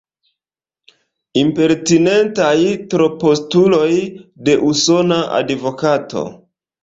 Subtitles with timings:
[1.41, 2.55] Impertinentaj
[2.93, 3.91] tropostuloj
[4.49, 6.25] de usona advokato.